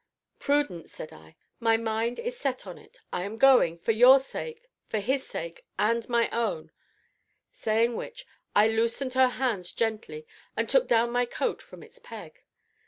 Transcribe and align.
"Prudence," 0.39 0.91
said 0.91 1.13
I, 1.13 1.35
"my 1.59 1.77
mind 1.77 2.17
is 2.17 2.35
set 2.35 2.65
on 2.65 2.79
it. 2.79 2.97
I 3.13 3.21
am 3.21 3.37
going 3.37 3.77
for 3.77 3.91
your 3.91 4.17
sake, 4.17 4.65
for 4.89 4.97
his 4.97 5.27
sake, 5.27 5.63
and 5.77 6.09
my 6.09 6.27
own;" 6.31 6.71
saying 7.51 7.95
which, 7.95 8.25
I 8.55 8.67
loosed 8.67 9.13
her 9.13 9.27
hands 9.27 9.71
gently 9.73 10.25
and 10.57 10.67
took 10.67 10.87
down 10.87 11.11
my 11.11 11.27
coat 11.27 11.61
from 11.61 11.83
its 11.83 11.99
peg. 11.99 12.41